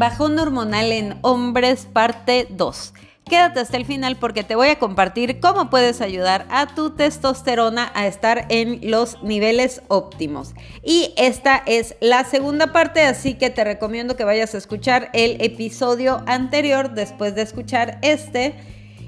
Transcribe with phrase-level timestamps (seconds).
[0.00, 2.94] Bajón hormonal en hombres parte 2.
[3.26, 7.92] Quédate hasta el final porque te voy a compartir cómo puedes ayudar a tu testosterona
[7.94, 10.54] a estar en los niveles óptimos.
[10.82, 15.36] Y esta es la segunda parte, así que te recomiendo que vayas a escuchar el
[15.42, 18.54] episodio anterior después de escuchar este.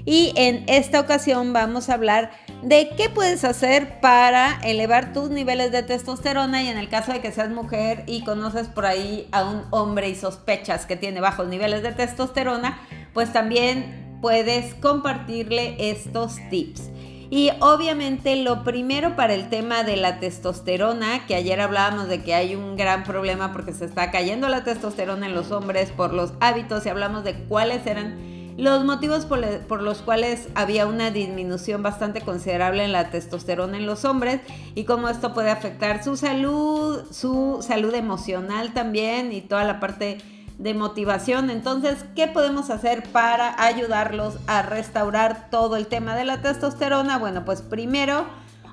[0.05, 2.31] Y en esta ocasión vamos a hablar
[2.61, 7.21] de qué puedes hacer para elevar tus niveles de testosterona y en el caso de
[7.21, 11.47] que seas mujer y conoces por ahí a un hombre y sospechas que tiene bajos
[11.47, 12.79] niveles de testosterona,
[13.13, 16.89] pues también puedes compartirle estos tips.
[17.29, 22.35] Y obviamente lo primero para el tema de la testosterona, que ayer hablábamos de que
[22.35, 26.33] hay un gran problema porque se está cayendo la testosterona en los hombres por los
[26.41, 32.21] hábitos y hablamos de cuáles eran los motivos por, los cuales había una disminución bastante
[32.21, 34.41] considerable en la testosterona en los hombres
[34.75, 40.19] y cómo esto puede afectar su salud, su salud emocional también y toda la parte
[40.57, 41.49] de motivación.
[41.49, 47.17] Entonces, ¿qué podemos hacer para ayudarlos a restaurar todo el tema de la testosterona?
[47.17, 48.25] Bueno, pues primero,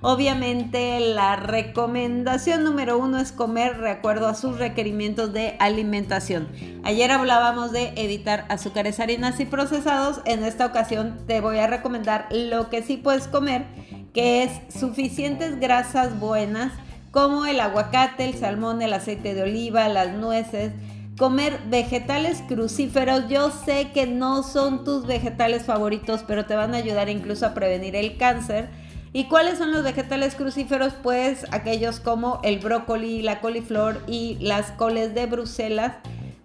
[0.02, 6.48] obviamente la recomendación número uno es comer de acuerdo a sus requerimientos de alimentación.
[6.84, 10.20] Ayer hablábamos de evitar azúcares, harinas y procesados.
[10.24, 13.66] En esta ocasión te voy a recomendar lo que sí puedes comer,
[14.14, 16.72] que es suficientes grasas buenas
[17.10, 20.72] como el aguacate, el salmón, el aceite de oliva, las nueces,
[21.18, 23.28] comer vegetales crucíferos.
[23.28, 27.54] Yo sé que no son tus vegetales favoritos, pero te van a ayudar incluso a
[27.54, 28.70] prevenir el cáncer.
[29.12, 30.92] ¿Y cuáles son los vegetales crucíferos?
[31.02, 35.94] Pues aquellos como el brócoli, la coliflor y las coles de Bruselas.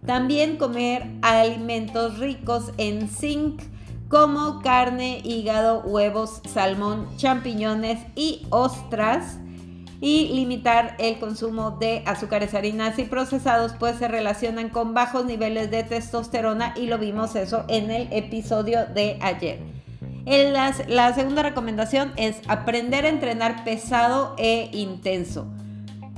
[0.06, 3.62] También comer alimentos ricos en zinc
[4.10, 9.38] como carne, hígado, huevos, salmón, champiñones y ostras
[10.02, 15.72] y limitar el consumo de azúcares, harinas y procesados, pues se relacionan con bajos niveles
[15.72, 19.75] de testosterona y lo vimos eso en el episodio de ayer.
[20.26, 25.48] La segunda recomendación es aprender a entrenar pesado e intenso.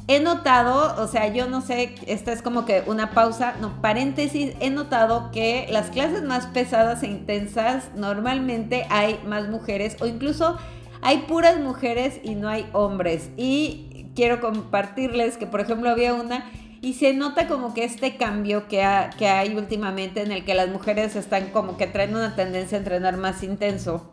[0.09, 4.55] He notado, o sea, yo no sé, esta es como que una pausa, no, paréntesis,
[4.61, 10.57] he notado que las clases más pesadas e intensas normalmente hay más mujeres o incluso
[11.01, 13.31] hay puras mujeres y no hay hombres.
[13.35, 16.49] Y quiero compartirles que, por ejemplo, había una
[16.81, 18.85] y se nota como que este cambio que,
[19.17, 22.79] que hay últimamente en el que las mujeres están como que traen una tendencia a
[22.79, 24.09] entrenar más intenso.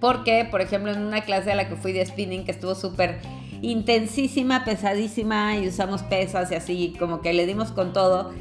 [0.00, 3.18] Porque, por ejemplo, en una clase a la que fui de spinning que estuvo súper
[3.62, 8.32] intensísima, pesadísima y usamos pesas y así, como que le dimos con todo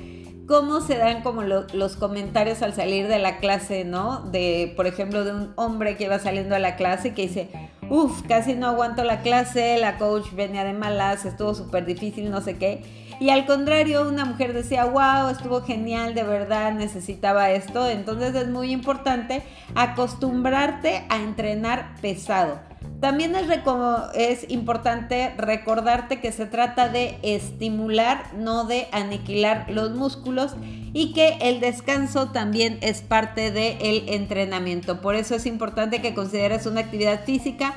[0.48, 4.22] cómo se dan como los comentarios al salir de la clase, ¿no?
[4.32, 7.50] De, por ejemplo, de un hombre que iba saliendo a la clase que dice,
[7.94, 12.42] uff, casi no aguanto la clase, la coach venía de malas, estuvo súper difícil, no
[12.42, 12.82] sé qué.
[13.20, 17.88] Y al contrario, una mujer decía, wow, estuvo genial, de verdad, necesitaba esto.
[17.88, 19.44] Entonces es muy importante
[19.76, 22.60] acostumbrarte a entrenar pesado.
[23.04, 30.56] También es, importante recordarte que se trata de estimular, no de aniquilar los músculos
[30.94, 35.02] y que el descanso también es parte del entrenamiento.
[35.02, 37.74] Por eso es importante que consideres una actividad física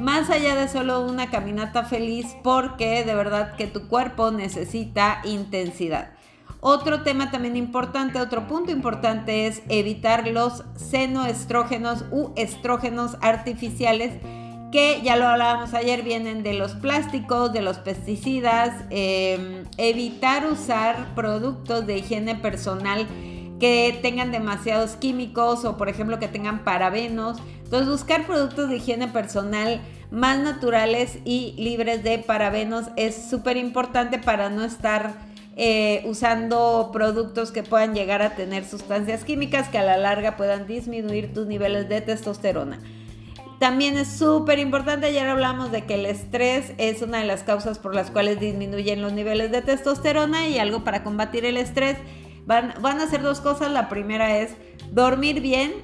[0.00, 6.12] más allá de solo una caminata feliz porque de verdad que tu cuerpo necesita intensidad.
[6.60, 14.14] Otro tema también importante, otro punto importante es evitar los senoestrógenos u estrógenos artificiales
[14.72, 21.14] que ya lo hablábamos ayer, vienen de los plásticos, de los pesticidas, em, evitar usar
[21.14, 23.06] productos de higiene personal
[23.60, 27.38] que tengan demasiados químicos o por ejemplo que tengan parabenos.
[27.62, 34.18] Entonces buscar productos de higiene personal más naturales y libres de parabenos es súper importante
[34.18, 35.12] para no estar
[35.54, 40.66] eh, usando productos que puedan llegar a tener sustancias químicas que a la larga puedan
[40.66, 42.80] disminuir tus niveles de testosterona.
[43.62, 47.78] También es súper importante, ayer hablamos de que el estrés es una de las causas
[47.78, 51.96] por las cuales disminuyen los niveles de testosterona y algo para combatir el estrés.
[52.44, 53.70] Van, a hacer dos cosas.
[53.70, 54.50] La primera es
[54.90, 55.74] dormir bien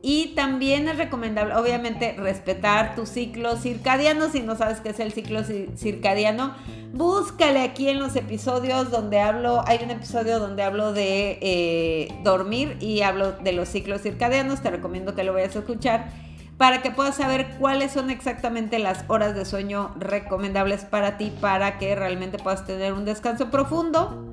[0.00, 4.30] y también es recomendable, obviamente, respetar tu ciclo circadiano.
[4.30, 6.54] Si no sabes qué es el ciclo circadiano,
[6.94, 9.62] búscale aquí en los episodios donde hablo.
[9.66, 14.62] Hay un episodio donde hablo de eh, dormir y hablo de los ciclos circadianos.
[14.62, 16.29] Te recomiendo que lo vayas a escuchar
[16.60, 21.78] para que puedas saber cuáles son exactamente las horas de sueño recomendables para ti para
[21.78, 24.30] que realmente puedas tener un descanso profundo.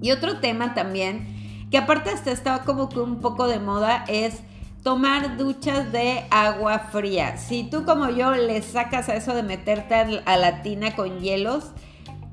[0.00, 4.38] Y otro tema también, que aparte hasta estaba como que un poco de moda, es
[4.84, 7.36] tomar duchas de agua fría.
[7.38, 11.72] Si tú como yo le sacas a eso de meterte a la tina con hielos,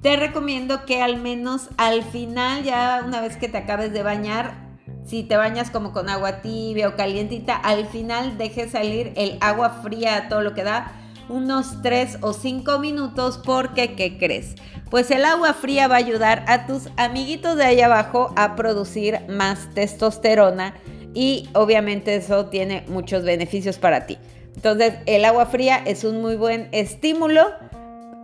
[0.03, 4.68] te recomiendo que al menos al final, ya una vez que te acabes de bañar,
[5.09, 9.81] si te bañas como con agua tibia o calientita, al final dejes salir el agua
[9.81, 10.91] fría todo lo que da
[11.29, 14.55] unos 3 o 5 minutos porque, ¿qué crees?
[14.91, 19.19] Pues el agua fría va a ayudar a tus amiguitos de ahí abajo a producir
[19.29, 20.75] más testosterona
[21.13, 24.17] y obviamente eso tiene muchos beneficios para ti.
[24.55, 27.47] Entonces el agua fría es un muy buen estímulo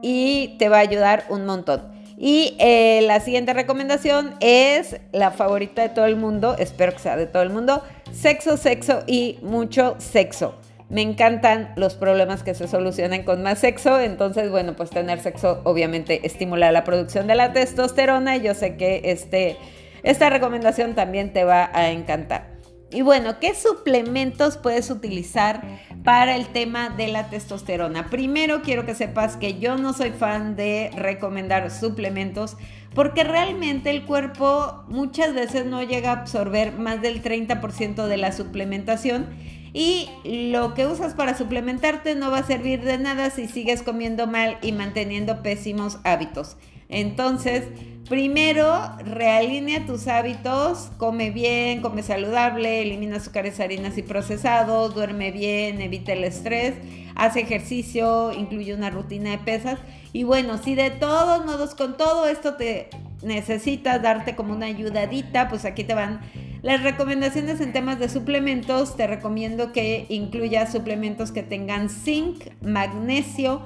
[0.02, 1.95] y te va a ayudar un montón.
[2.18, 7.18] Y eh, la siguiente recomendación es la favorita de todo el mundo, espero que sea
[7.18, 10.56] de todo el mundo, sexo, sexo y mucho sexo.
[10.88, 15.62] Me encantan los problemas que se solucionan con más sexo, entonces bueno, pues tener sexo
[15.64, 19.58] obviamente estimula la producción de la testosterona y yo sé que este,
[20.04, 22.55] esta recomendación también te va a encantar.
[22.92, 25.62] Y bueno, ¿qué suplementos puedes utilizar
[26.04, 28.10] para el tema de la testosterona?
[28.10, 32.58] Primero quiero que sepas que yo no soy fan de recomendar suplementos
[32.94, 38.32] porque realmente el cuerpo muchas veces no llega a absorber más del 30% de la
[38.32, 39.28] suplementación
[39.74, 44.26] y lo que usas para suplementarte no va a servir de nada si sigues comiendo
[44.28, 46.56] mal y manteniendo pésimos hábitos.
[46.88, 47.64] Entonces,
[48.08, 55.82] primero realinea tus hábitos, come bien, come saludable, elimina azúcares, harinas y procesados, duerme bien,
[55.82, 56.76] evita el estrés,
[57.16, 59.80] hace ejercicio, incluye una rutina de pesas.
[60.14, 62.90] Y bueno, si de todos modos con todo esto te
[63.22, 66.22] necesitas darte como una ayudadita, pues aquí te van
[66.62, 68.96] las recomendaciones en temas de suplementos.
[68.96, 73.62] Te recomiendo que incluyas suplementos que tengan zinc, magnesio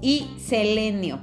[0.00, 1.20] y selenio.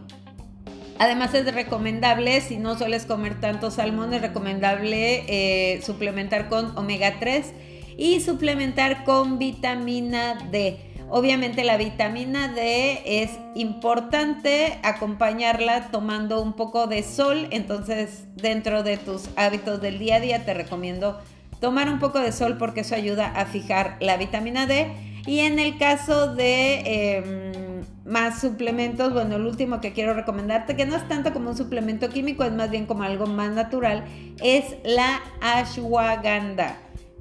[0.99, 7.19] Además es recomendable, si no sueles comer tanto salmón, es recomendable eh, suplementar con omega
[7.19, 7.53] 3
[7.97, 10.79] y suplementar con vitamina D.
[11.09, 18.97] Obviamente la vitamina D es importante acompañarla tomando un poco de sol, entonces dentro de
[18.97, 21.21] tus hábitos del día a día te recomiendo
[21.61, 24.91] tomar un poco de sol porque eso ayuda a fijar la vitamina D.
[25.27, 27.17] Y en el caso de...
[27.17, 27.66] Em,
[28.07, 32.09] más suplementos, bueno, el último que quiero recomendarte, que no es tanto como un suplemento
[32.09, 34.05] químico, es más bien como algo más natural,
[34.41, 36.79] es la ashwagandha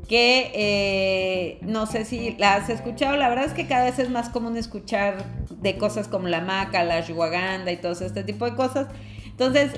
[0.09, 4.09] que eh, no sé si la has escuchado, la verdad es que cada vez es
[4.09, 5.17] más común escuchar
[5.51, 8.87] de cosas como la maca, la ashwagandha y todo este tipo de cosas.
[9.25, 9.73] Entonces,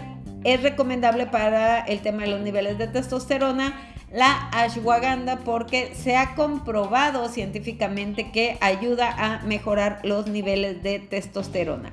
[0.44, 3.74] es recomendable para el tema de los niveles de testosterona
[4.12, 11.92] la ashwagandha porque se ha comprobado científicamente que ayuda a mejorar los niveles de testosterona.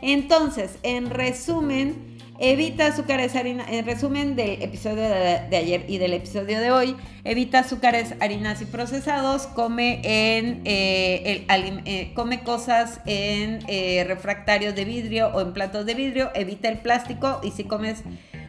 [0.00, 6.60] Entonces, en resumen, evita azúcares harinas, en resumen del episodio de, ayer y del episodio
[6.60, 14.04] de hoy, evita azúcares, harinas y procesados, come, en, eh, eh, come cosas en eh,
[14.06, 18.02] refractarios de vidrio o en platos de vidrio, evita el plástico y si comes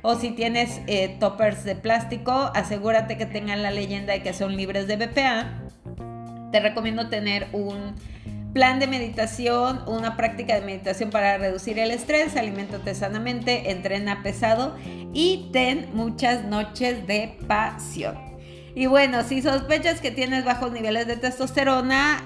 [0.06, 4.56] o si tienes eh, toppers de plástico, asegúrate que tengan la leyenda de que son
[4.56, 5.64] libres de BPA.
[6.52, 7.96] Te recomiendo tener un
[8.54, 14.76] plan de meditación, una práctica de meditación para reducir el estrés, alimentate sanamente, entrena pesado
[15.12, 18.16] y ten muchas noches de pasión.
[18.76, 22.24] Y bueno, si sospechas que tienes bajos niveles de testosterona,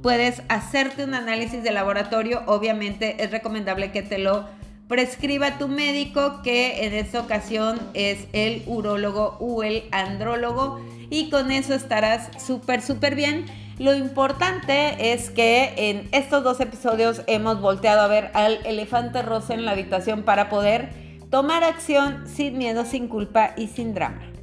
[0.00, 2.44] puedes hacerte un análisis de laboratorio.
[2.46, 4.46] Obviamente es recomendable que te lo
[4.88, 11.50] prescriba tu médico, que en esta ocasión es el urólogo o el andrólogo, y con
[11.50, 13.46] eso estarás súper, súper bien.
[13.78, 19.54] Lo importante es que en estos dos episodios hemos volteado a ver al elefante rosa
[19.54, 20.90] en la habitación para poder
[21.30, 24.35] tomar acción sin miedo, sin culpa y sin drama.